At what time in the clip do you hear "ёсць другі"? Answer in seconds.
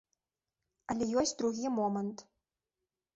1.23-1.67